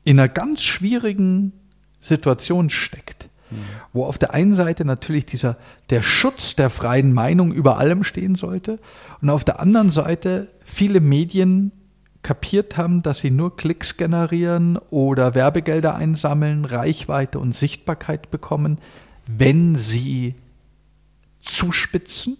[0.03, 1.53] in einer ganz schwierigen
[1.99, 3.55] Situation steckt, mhm.
[3.93, 5.57] wo auf der einen Seite natürlich dieser
[5.89, 8.79] der Schutz der freien Meinung über allem stehen sollte
[9.21, 11.71] und auf der anderen Seite viele Medien
[12.23, 18.77] kapiert haben, dass sie nur Klicks generieren oder Werbegelder einsammeln, Reichweite und Sichtbarkeit bekommen,
[19.37, 20.35] wenn sie
[21.39, 22.37] zuspitzen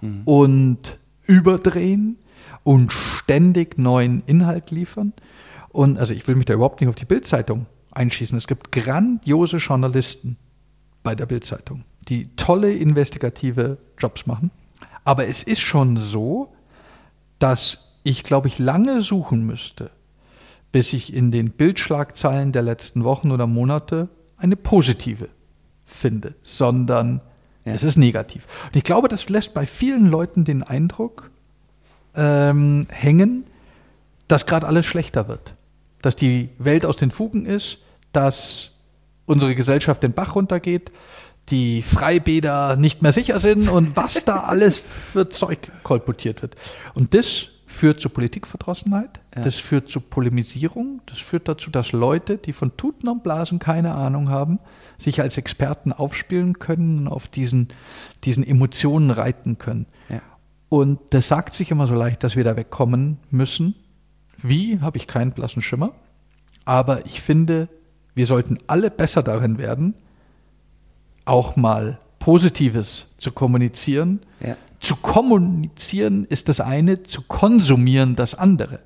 [0.00, 0.22] mhm.
[0.24, 2.18] und überdrehen
[2.62, 5.12] und ständig neuen Inhalt liefern.
[5.70, 8.36] Und also ich will mich da überhaupt nicht auf die Bildzeitung einschießen.
[8.36, 10.36] Es gibt grandiose Journalisten
[11.02, 14.50] bei der Bildzeitung, die tolle investigative Jobs machen.
[15.04, 16.54] Aber es ist schon so,
[17.38, 19.90] dass ich, glaube ich, lange suchen müsste,
[20.72, 25.28] bis ich in den Bildschlagzeilen der letzten Wochen oder Monate eine positive
[25.84, 27.20] finde, sondern
[27.64, 27.72] ja.
[27.72, 28.46] es ist negativ.
[28.66, 31.30] Und ich glaube, das lässt bei vielen Leuten den Eindruck
[32.14, 33.44] ähm, hängen,
[34.28, 35.54] dass gerade alles schlechter wird.
[36.02, 37.78] Dass die Welt aus den Fugen ist,
[38.12, 38.70] dass
[39.26, 40.90] unsere Gesellschaft den Bach runtergeht,
[41.50, 46.54] die Freibäder nicht mehr sicher sind und was da alles für Zeug kolportiert wird.
[46.94, 49.42] Und das führt zu Politikverdrossenheit, ja.
[49.42, 53.94] das führt zu Polemisierung, das führt dazu, dass Leute, die von Tuten und Blasen keine
[53.94, 54.58] Ahnung haben,
[54.98, 57.68] sich als Experten aufspielen können und auf diesen,
[58.24, 59.86] diesen Emotionen reiten können.
[60.08, 60.22] Ja.
[60.68, 63.74] Und das sagt sich immer so leicht, dass wir da wegkommen müssen.
[64.38, 65.92] Wie, habe ich keinen blassen Schimmer.
[66.64, 67.68] Aber ich finde,
[68.14, 69.94] wir sollten alle besser darin werden,
[71.24, 74.56] auch mal Positives zu kommunizieren, ja.
[74.84, 78.80] Zu kommunizieren ist das eine, zu konsumieren das andere.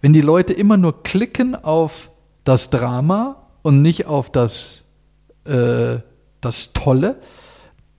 [0.00, 2.10] Wenn die Leute immer nur klicken auf
[2.44, 4.81] das Drama und nicht auf das,
[5.44, 5.98] äh,
[6.40, 7.20] das Tolle,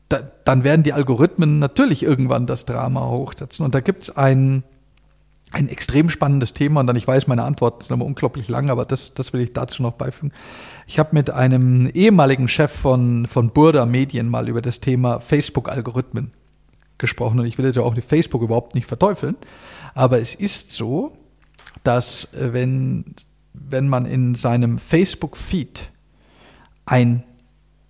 [0.09, 3.65] da, dann werden die Algorithmen natürlich irgendwann das Drama hochsetzen.
[3.65, 4.63] Und da gibt es ein,
[5.51, 8.85] ein extrem spannendes Thema und dann, ich weiß, meine Antwort ist nochmal unglaublich lang, aber
[8.85, 10.31] das, das will ich dazu noch beifügen.
[10.87, 16.31] Ich habe mit einem ehemaligen Chef von, von Burda Medien mal über das Thema Facebook-Algorithmen
[16.97, 19.35] gesprochen und ich will jetzt auch Facebook überhaupt nicht verteufeln,
[19.93, 21.17] aber es ist so,
[21.83, 23.15] dass äh, wenn,
[23.53, 25.89] wenn man in seinem Facebook-Feed
[26.85, 27.23] ein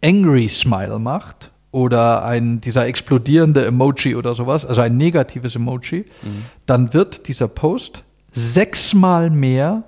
[0.03, 6.45] Angry Smile macht oder ein, dieser explodierende Emoji oder sowas, also ein negatives Emoji, mhm.
[6.65, 9.83] dann wird dieser Post sechsmal mehr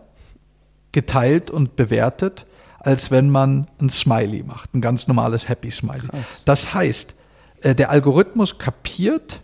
[0.92, 2.46] geteilt und bewertet,
[2.80, 6.08] als wenn man ein Smiley macht, ein ganz normales Happy Smiley.
[6.08, 6.44] Krass.
[6.46, 7.14] Das heißt,
[7.62, 9.42] äh, der Algorithmus kapiert,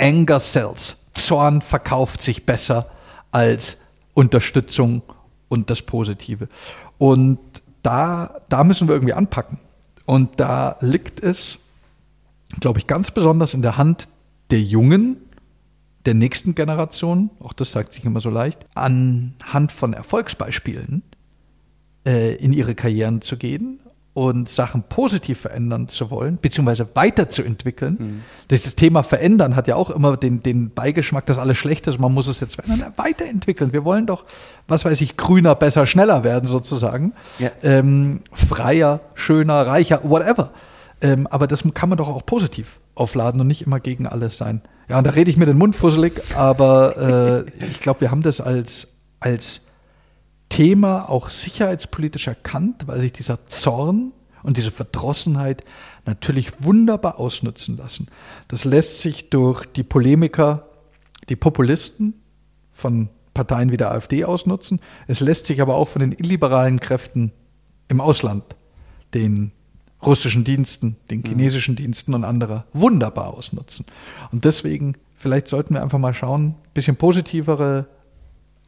[0.00, 0.96] Anger sells.
[1.14, 2.90] Zorn verkauft sich besser
[3.30, 3.76] als
[4.14, 5.02] Unterstützung
[5.48, 6.48] und das Positive.
[6.98, 7.38] Und
[7.82, 9.58] da, da müssen wir irgendwie anpacken.
[10.12, 11.58] Und da liegt es,
[12.60, 14.08] glaube ich, ganz besonders in der Hand
[14.50, 15.16] der Jungen,
[16.04, 21.02] der nächsten Generation, auch das sagt sich immer so leicht, anhand von Erfolgsbeispielen
[22.06, 23.80] äh, in ihre Karrieren zu gehen
[24.14, 27.96] und Sachen positiv verändern zu wollen, beziehungsweise weiterzuentwickeln.
[27.98, 28.22] Mhm.
[28.48, 32.12] Das Thema verändern hat ja auch immer den, den Beigeschmack, dass alles schlecht ist, man
[32.12, 32.92] muss es jetzt verändern.
[32.96, 33.72] Weiterentwickeln.
[33.72, 34.24] Wir wollen doch,
[34.68, 37.14] was weiß ich, grüner, besser, schneller werden sozusagen.
[37.38, 37.50] Ja.
[37.62, 40.52] Ähm, freier, schöner, reicher, whatever.
[41.00, 44.60] Ähm, aber das kann man doch auch positiv aufladen und nicht immer gegen alles sein.
[44.88, 48.22] Ja, und da rede ich mir den Mund fusselig, aber äh, ich glaube, wir haben
[48.22, 48.88] das als,
[49.20, 49.62] als
[50.52, 54.12] Thema auch sicherheitspolitisch erkannt, weil sich dieser Zorn
[54.42, 55.64] und diese Verdrossenheit
[56.04, 58.08] natürlich wunderbar ausnutzen lassen.
[58.48, 60.68] Das lässt sich durch die Polemiker,
[61.30, 62.20] die Populisten
[62.70, 64.80] von Parteien wie der AfD ausnutzen.
[65.06, 67.32] Es lässt sich aber auch von den illiberalen Kräften
[67.88, 68.44] im Ausland,
[69.14, 69.52] den
[70.04, 71.28] russischen Diensten, den mhm.
[71.28, 73.86] chinesischen Diensten und anderer wunderbar ausnutzen.
[74.32, 77.86] Und deswegen, vielleicht sollten wir einfach mal schauen, ein bisschen positivere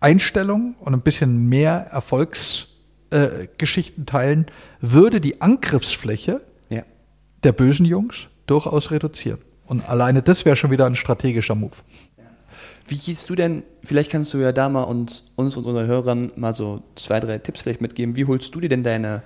[0.04, 4.44] Einstellung und ein bisschen mehr Erfolgsgeschichten äh, teilen,
[4.80, 6.82] würde die Angriffsfläche ja.
[7.42, 9.38] der bösen Jungs durchaus reduzieren.
[9.66, 11.76] Und alleine das wäre schon wieder ein strategischer Move.
[12.86, 16.28] Wie gehst du denn, vielleicht kannst du ja da mal uns, uns und unseren Hörern
[16.36, 18.14] mal so zwei, drei Tipps vielleicht mitgeben.
[18.14, 19.22] Wie holst du dir denn deine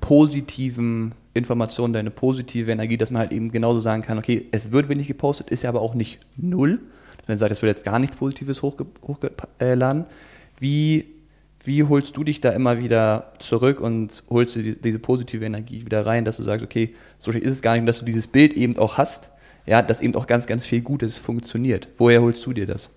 [0.00, 4.88] positiven Informationen, deine positive Energie, dass man halt eben genauso sagen kann, okay, es wird
[4.88, 6.80] wenig gepostet, ist ja aber auch nicht null
[7.30, 10.06] wenn sagt, es wird jetzt gar nichts Positives hochgeladen,
[10.58, 11.06] wie,
[11.64, 15.84] wie holst du dich da immer wieder zurück und holst du die, diese positive Energie
[15.84, 18.04] wieder rein, dass du sagst, okay, so schlecht ist es gar nicht, und dass du
[18.04, 19.30] dieses Bild eben auch hast,
[19.66, 21.88] ja, dass eben auch ganz, ganz viel Gutes funktioniert.
[21.96, 22.90] Woher holst du dir das?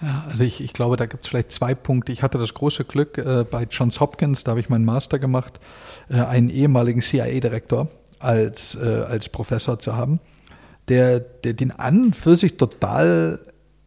[0.00, 2.12] Ja, also ich, ich glaube, da gibt es vielleicht zwei Punkte.
[2.12, 5.58] Ich hatte das große Glück äh, bei Johns Hopkins, da habe ich meinen Master gemacht,
[6.10, 10.20] äh, einen ehemaligen CIA-Direktor als, äh, als Professor zu haben,
[10.88, 13.40] der, der den an und für sich total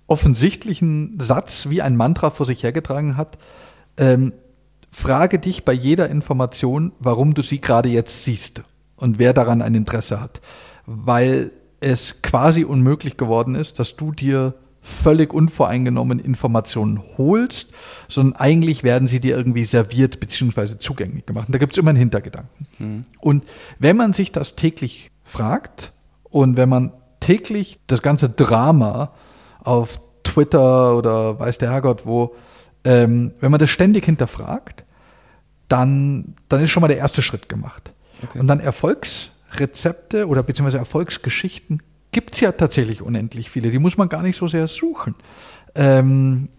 [0.09, 3.37] offensichtlichen Satz wie ein Mantra vor sich hergetragen hat.
[3.97, 4.33] Ähm,
[4.91, 8.63] frage dich bei jeder Information, warum du sie gerade jetzt siehst
[8.95, 10.41] und wer daran ein Interesse hat.
[10.85, 17.73] Weil es quasi unmöglich geworden ist, dass du dir völlig unvoreingenommen Informationen holst,
[18.07, 20.77] sondern eigentlich werden sie dir irgendwie serviert bzw.
[20.79, 21.47] zugänglich gemacht.
[21.49, 22.67] Und da gibt es immer einen Hintergedanken.
[22.79, 23.01] Mhm.
[23.19, 23.43] Und
[23.77, 25.91] wenn man sich das täglich fragt
[26.23, 29.11] und wenn man täglich das ganze Drama
[29.59, 32.35] auf Twitter oder weiß der Herrgott wo,
[32.83, 34.85] ähm, wenn man das ständig hinterfragt,
[35.67, 37.93] dann, dann ist schon mal der erste Schritt gemacht.
[38.23, 38.39] Okay.
[38.39, 43.69] Und dann Erfolgsrezepte oder beziehungsweise Erfolgsgeschichten gibt es ja tatsächlich unendlich viele.
[43.69, 45.15] Die muss man gar nicht so sehr suchen.
[45.75, 46.49] Ähm,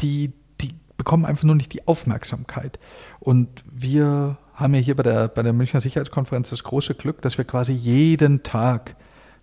[0.00, 2.78] die, die bekommen einfach nur nicht die Aufmerksamkeit.
[3.20, 7.38] Und wir haben ja hier bei der, bei der Münchner Sicherheitskonferenz das große Glück, dass
[7.38, 8.96] wir quasi jeden Tag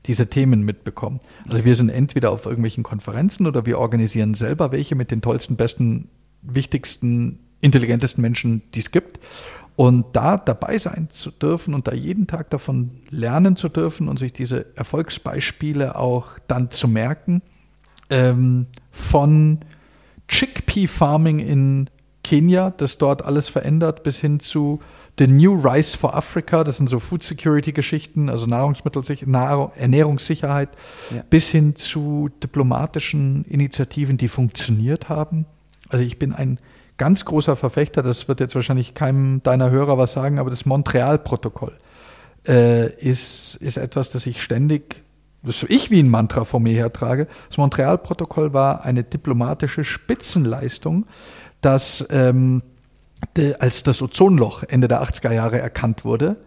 [0.08, 1.20] diese Themen mitbekommen.
[1.50, 5.56] Also wir sind entweder auf irgendwelchen Konferenzen oder wir organisieren selber welche mit den tollsten,
[5.56, 6.10] besten,
[6.42, 9.20] wichtigsten, intelligentesten Menschen, die es gibt.
[9.76, 14.18] Und da dabei sein zu dürfen und da jeden Tag davon lernen zu dürfen und
[14.20, 17.42] sich diese Erfolgsbeispiele auch dann zu merken,
[18.10, 19.60] ähm, von
[20.30, 21.90] Chickpea Farming in
[22.24, 24.82] Kenia, das dort alles verändert, bis hin zu
[25.18, 30.70] The New Rice for Africa, das sind so Food Security Geschichten, also Nahrungsmittelsicherheit, Nahrung, Ernährungssicherheit,
[31.14, 31.24] ja.
[31.30, 35.46] bis hin zu diplomatischen Initiativen, die funktioniert haben.
[35.90, 36.60] Also ich bin ein
[36.98, 41.78] ganz großer Verfechter, das wird jetzt wahrscheinlich keinem deiner Hörer was sagen, aber das Montreal-Protokoll
[42.48, 45.06] äh, ist, ist etwas, das ich ständig
[45.46, 51.06] das ich wie ein Mantra vor mir hertrage, das Montreal-Protokoll war eine diplomatische Spitzenleistung,
[51.62, 52.64] das ähm,
[53.60, 56.38] als das Ozonloch Ende der 80er Jahre erkannt wurde,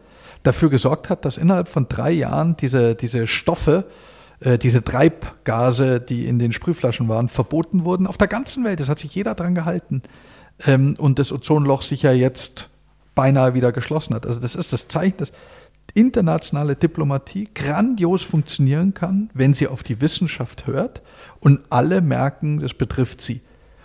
[0.43, 3.85] dafür gesorgt hat, dass innerhalb von drei Jahren diese, diese Stoffe,
[4.41, 8.07] äh, diese Treibgase, die in den Sprühflaschen waren, verboten wurden.
[8.07, 8.81] Auf der ganzen Welt.
[8.81, 10.03] Das hat sich jeder dran gehalten.
[10.67, 12.71] Ähm, und das Ozonloch sich ja jetzt
[13.15, 14.27] beinahe wieder geschlossen hat.
[14.27, 15.33] Also das ist das Zeichen, dass
[15.95, 21.03] internationale Diplomatie grandios funktionieren kann, wenn sie auf die Wissenschaft hört
[21.41, 23.41] und alle merken, das betrifft sie.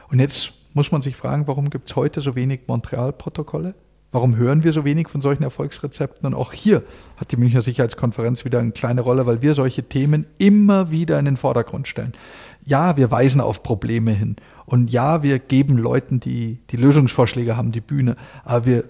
[0.09, 3.75] Und jetzt muss man sich fragen, warum gibt es heute so wenig Montreal-Protokolle?
[4.11, 6.27] Warum hören wir so wenig von solchen Erfolgsrezepten?
[6.27, 6.83] Und auch hier
[7.17, 11.25] hat die Münchner Sicherheitskonferenz wieder eine kleine Rolle, weil wir solche Themen immer wieder in
[11.25, 12.13] den Vordergrund stellen.
[12.63, 14.35] Ja, wir weisen auf Probleme hin.
[14.65, 18.15] Und ja, wir geben Leuten, die die Lösungsvorschläge haben, die Bühne.
[18.43, 18.83] Aber wir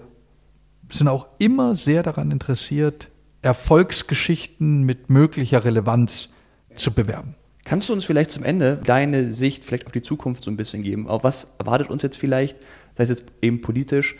[0.90, 6.28] sind auch immer sehr daran interessiert, Erfolgsgeschichten mit möglicher Relevanz
[6.76, 7.34] zu bewerben.
[7.64, 10.82] Kannst du uns vielleicht zum Ende deine Sicht vielleicht auf die Zukunft so ein bisschen
[10.82, 11.08] geben?
[11.08, 12.58] Auf was erwartet uns jetzt vielleicht,
[12.92, 14.16] sei es jetzt eben politisch,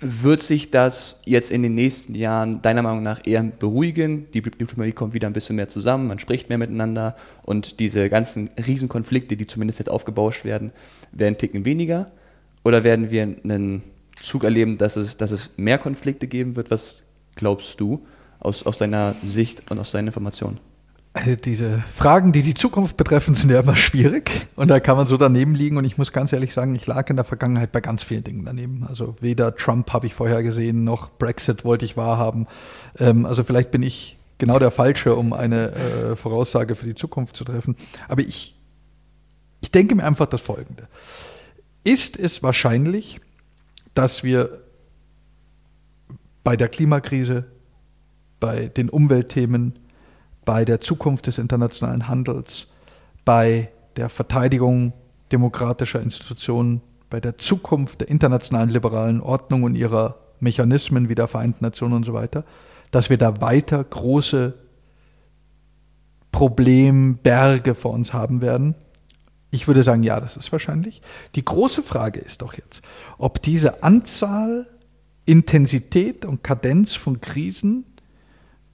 [0.00, 4.26] wird sich das jetzt in den nächsten Jahren deiner Meinung nach eher beruhigen?
[4.32, 8.50] Die Diplomatie kommt wieder ein bisschen mehr zusammen, man spricht mehr miteinander und diese ganzen
[8.64, 10.72] Riesenkonflikte, die zumindest jetzt aufgebauscht werden,
[11.10, 12.12] werden ticken weniger?
[12.64, 13.82] Oder werden wir einen
[14.20, 16.70] Zug erleben, dass es, dass es mehr Konflikte geben wird?
[16.70, 17.02] Was
[17.34, 18.06] glaubst du
[18.38, 20.60] aus, aus deiner Sicht und aus deinen Informationen?
[21.16, 25.06] Also diese Fragen, die die Zukunft betreffen, sind ja immer schwierig und da kann man
[25.06, 27.80] so daneben liegen und ich muss ganz ehrlich sagen, ich lag in der Vergangenheit bei
[27.80, 28.84] ganz vielen Dingen daneben.
[28.84, 32.48] Also weder Trump habe ich vorher gesehen, noch Brexit wollte ich wahrhaben.
[32.98, 37.36] Ähm, also vielleicht bin ich genau der Falsche, um eine äh, Voraussage für die Zukunft
[37.36, 37.76] zu treffen.
[38.08, 38.58] Aber ich,
[39.60, 40.88] ich denke mir einfach das Folgende.
[41.84, 43.20] Ist es wahrscheinlich,
[43.94, 44.64] dass wir
[46.42, 47.44] bei der Klimakrise,
[48.40, 49.78] bei den Umweltthemen,
[50.44, 52.66] bei der Zukunft des internationalen Handels,
[53.24, 54.92] bei der Verteidigung
[55.32, 56.80] demokratischer Institutionen,
[57.10, 62.04] bei der Zukunft der internationalen liberalen Ordnung und ihrer Mechanismen wie der Vereinten Nationen und
[62.04, 62.44] so weiter,
[62.90, 64.54] dass wir da weiter große
[66.32, 68.74] Problemberge vor uns haben werden.
[69.50, 71.00] Ich würde sagen, ja, das ist wahrscheinlich.
[71.36, 72.82] Die große Frage ist doch jetzt,
[73.18, 74.66] ob diese Anzahl,
[75.26, 77.86] Intensität und Kadenz von Krisen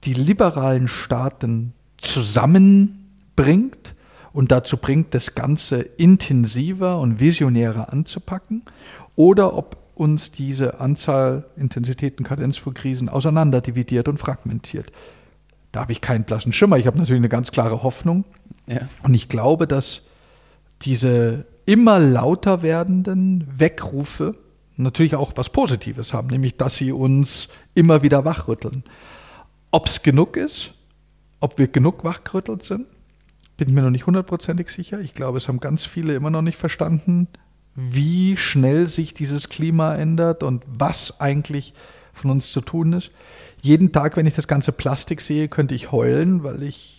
[0.03, 3.95] die liberalen Staaten zusammenbringt
[4.33, 8.63] und dazu bringt, das Ganze intensiver und visionärer anzupacken,
[9.15, 14.91] oder ob uns diese Anzahl, Intensität und Kadenz von Krisen auseinanderdividiert und fragmentiert.
[15.71, 16.77] Da habe ich keinen blassen Schimmer.
[16.77, 18.25] Ich habe natürlich eine ganz klare Hoffnung.
[18.67, 18.81] Ja.
[19.03, 20.01] Und ich glaube, dass
[20.81, 24.35] diese immer lauter werdenden Weckrufe
[24.75, 28.83] natürlich auch was Positives haben, nämlich dass sie uns immer wieder wachrütteln.
[29.71, 30.73] Ob es genug ist,
[31.39, 32.87] ob wir genug wachgerüttelt sind,
[33.57, 34.99] bin ich mir noch nicht hundertprozentig sicher.
[34.99, 37.27] Ich glaube, es haben ganz viele immer noch nicht verstanden,
[37.75, 41.73] wie schnell sich dieses Klima ändert und was eigentlich
[42.11, 43.11] von uns zu tun ist.
[43.61, 46.97] Jeden Tag, wenn ich das ganze Plastik sehe, könnte ich heulen, weil ich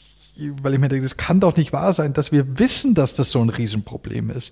[0.63, 3.31] weil ich mir denke, das kann doch nicht wahr sein, dass wir wissen, dass das
[3.31, 4.51] so ein Riesenproblem ist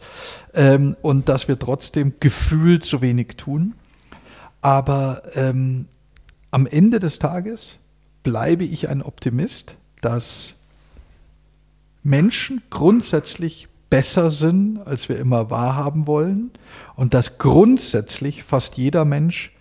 [0.52, 3.74] ähm, und dass wir trotzdem gefühlt so wenig tun.
[4.60, 5.86] Aber ähm,
[6.50, 7.79] am Ende des Tages
[8.22, 10.54] bleibe ich ein Optimist, dass
[12.02, 16.50] Menschen grundsätzlich besser sind, als wir immer wahrhaben wollen
[16.94, 19.52] und dass grundsätzlich fast jeder Mensch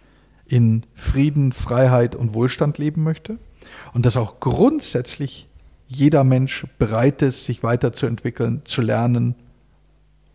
[0.45, 3.37] in Frieden, Freiheit und Wohlstand leben möchte
[3.93, 5.47] und dass auch grundsätzlich
[5.87, 9.35] jeder Mensch bereit ist, sich weiterzuentwickeln, zu lernen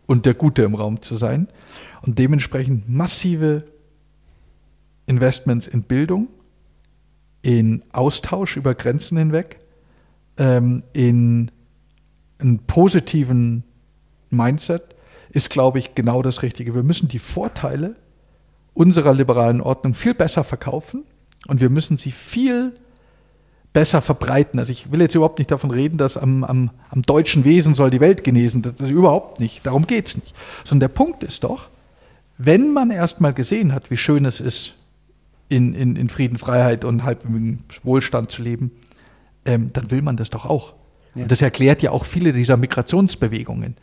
[0.05, 1.47] und der Gute im Raum zu sein
[2.01, 3.63] und dementsprechend massive
[5.07, 6.27] Investments in Bildung,
[7.45, 9.59] in Austausch über Grenzen hinweg,
[10.37, 11.51] ähm, in
[12.39, 13.63] einen positiven
[14.31, 14.95] Mindset
[15.29, 16.73] ist, glaube ich, genau das Richtige.
[16.73, 17.97] Wir müssen die Vorteile
[18.73, 21.03] unserer liberalen Ordnung viel besser verkaufen
[21.47, 22.73] und wir müssen sie viel
[23.73, 24.59] besser verbreiten.
[24.59, 27.91] Also ich will jetzt überhaupt nicht davon reden, dass am, am, am deutschen Wesen soll
[27.91, 28.63] die Welt genesen.
[28.63, 29.63] Das, das überhaupt nicht.
[29.67, 30.33] Darum geht es nicht.
[30.63, 31.69] Sondern der Punkt ist doch,
[32.39, 34.73] wenn man erstmal gesehen hat, wie schön es ist,
[35.49, 38.71] in, in, in Frieden, Freiheit und halbem Wohlstand zu leben,
[39.45, 40.73] ähm, dann will man das doch auch.
[41.15, 41.23] Ja.
[41.23, 43.77] Und das erklärt ja auch viele dieser Migrationsbewegungen.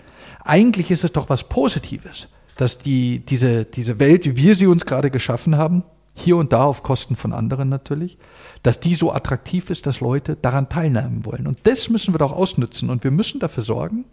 [0.44, 4.84] Eigentlich ist es doch was Positives, dass die, diese, diese Welt, wie wir sie uns
[4.84, 5.84] gerade geschaffen haben,
[6.14, 8.18] hier und da auf Kosten von anderen natürlich,
[8.62, 11.46] dass die so attraktiv ist, dass Leute daran teilnehmen wollen.
[11.46, 12.90] Und das müssen wir doch ausnutzen.
[12.90, 14.04] Und wir müssen dafür sorgen,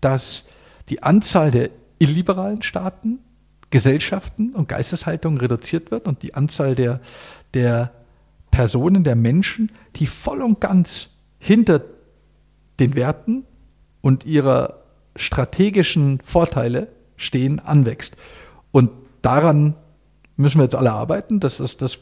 [0.00, 0.44] dass
[0.88, 3.20] die Anzahl der illiberalen Staaten
[3.74, 7.00] Gesellschaften und Geisteshaltungen reduziert wird und die Anzahl der,
[7.54, 7.90] der
[8.52, 11.08] Personen, der Menschen, die voll und ganz
[11.40, 11.82] hinter
[12.78, 13.42] den Werten
[14.00, 14.84] und ihrer
[15.16, 18.16] strategischen Vorteile stehen, anwächst.
[18.70, 19.74] Und daran
[20.36, 21.40] müssen wir jetzt alle arbeiten.
[21.40, 21.98] Das ist das,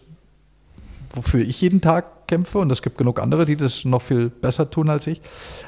[1.15, 2.59] wofür ich jeden Tag kämpfe.
[2.59, 5.21] Und es gibt genug andere, die das noch viel besser tun als ich.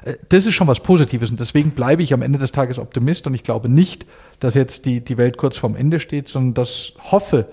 [0.04, 1.30] Äh, das ist schon was Positives.
[1.30, 3.26] Und deswegen bleibe ich am Ende des Tages Optimist.
[3.26, 4.06] Und ich glaube nicht,
[4.40, 7.46] dass jetzt die, die Welt kurz vorm Ende steht, sondern das hoffe,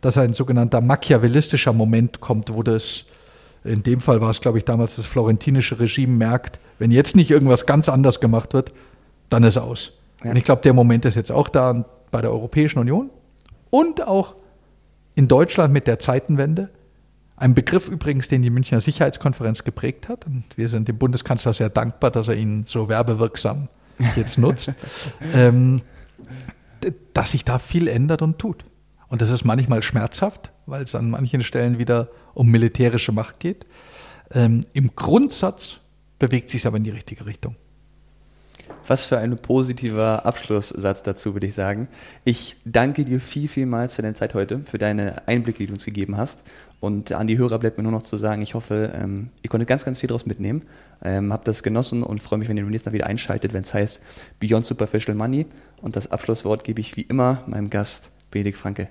[0.00, 3.04] dass ein sogenannter machiavellistischer Moment kommt, wo das,
[3.64, 7.30] in dem Fall war es, glaube ich, damals das florentinische Regime merkt, wenn jetzt nicht
[7.30, 8.72] irgendwas ganz anders gemacht wird,
[9.30, 9.92] dann ist aus.
[10.22, 10.30] Ja.
[10.30, 13.10] Und ich glaube, der Moment ist jetzt auch da bei der Europäischen Union
[13.70, 14.36] und auch
[15.14, 16.70] in Deutschland mit der Zeitenwende.
[17.38, 20.26] Ein Begriff übrigens, den die Münchner Sicherheitskonferenz geprägt hat.
[20.26, 23.68] Und wir sind dem Bundeskanzler sehr dankbar, dass er ihn so werbewirksam
[24.16, 24.72] jetzt nutzt.
[25.34, 25.82] ähm,
[27.14, 28.64] dass sich da viel ändert und tut.
[29.08, 33.66] Und das ist manchmal schmerzhaft, weil es an manchen Stellen wieder um militärische Macht geht.
[34.32, 35.78] Ähm, Im Grundsatz
[36.18, 37.56] bewegt sich es aber in die richtige Richtung.
[38.86, 41.88] Was für ein positiver Abschlusssatz dazu, würde ich sagen.
[42.24, 45.84] Ich danke dir viel, vielmals für deine Zeit heute, für deine Einblicke, die du uns
[45.84, 46.44] gegeben hast.
[46.80, 49.68] Und an die Hörer bleibt mir nur noch zu sagen, ich hoffe, ähm, ihr konntet
[49.68, 50.62] ganz, ganz viel daraus mitnehmen.
[51.02, 53.74] Ähm, habt das genossen und freue mich, wenn ihr demnächst mal wieder einschaltet, wenn es
[53.74, 54.02] heißt
[54.38, 55.46] Beyond Superficial Money.
[55.82, 58.88] Und das Abschlusswort gebe ich wie immer meinem Gast Benedikt Franke.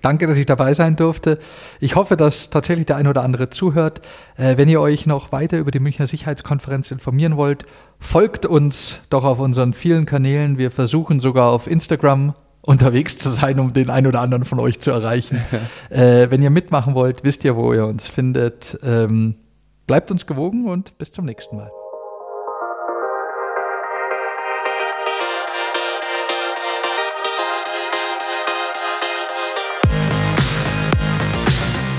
[0.00, 1.38] Danke, dass ich dabei sein durfte.
[1.80, 4.00] Ich hoffe, dass tatsächlich der ein oder andere zuhört.
[4.36, 7.66] Äh, wenn ihr euch noch weiter über die Münchner Sicherheitskonferenz informieren wollt,
[7.98, 10.56] folgt uns doch auf unseren vielen Kanälen.
[10.56, 12.34] Wir versuchen sogar auf Instagram
[12.66, 15.40] unterwegs zu sein, um den ein oder anderen von euch zu erreichen.
[15.90, 18.78] äh, wenn ihr mitmachen wollt, wisst ihr, wo ihr uns findet.
[18.82, 19.36] Ähm,
[19.86, 21.70] bleibt uns gewogen und bis zum nächsten Mal.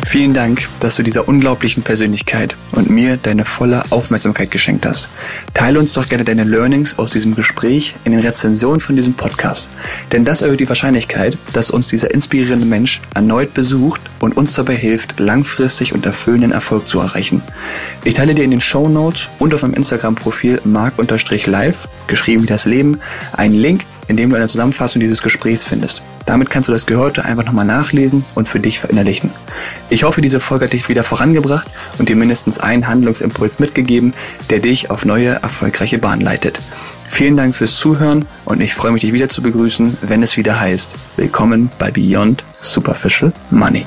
[0.08, 5.10] Vielen Dank, dass du dieser unglaublichen Persönlichkeit und mir deine volle Aufmerksamkeit geschenkt hast.
[5.53, 9.70] Teile uns doch gerne deine Learnings aus diesem Gespräch in den Rezensionen von diesem Podcast.
[10.14, 14.78] Denn das erhöht die Wahrscheinlichkeit, dass uns dieser inspirierende Mensch erneut besucht und uns dabei
[14.78, 17.41] hilft, langfristig und erfüllenden Erfolg zu erreichen.
[18.05, 22.66] Ich teile dir in den Show Notes und auf meinem Instagram-Profil mark-live, geschrieben wie das
[22.66, 23.01] Leben,
[23.34, 26.01] einen Link, in dem du eine Zusammenfassung dieses Gesprächs findest.
[26.28, 29.32] Damit kannst du das Gehörte einfach nochmal nachlesen und für dich verinnerlichen.
[29.89, 31.67] Ich hoffe, diese Folge hat dich wieder vorangebracht
[31.97, 34.13] und dir mindestens einen Handlungsimpuls mitgegeben,
[34.49, 36.59] der dich auf neue, erfolgreiche Bahn leitet.
[37.07, 40.59] Vielen Dank fürs Zuhören und ich freue mich, dich wieder zu begrüßen, wenn es wieder
[40.59, 43.86] heißt, willkommen bei Beyond Superficial Money.